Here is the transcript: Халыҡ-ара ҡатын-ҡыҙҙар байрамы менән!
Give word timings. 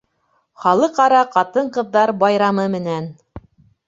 Халыҡ-ара 0.61 1.19
ҡатын-ҡыҙҙар 1.35 2.13
байрамы 2.23 2.65
менән! 2.77 3.11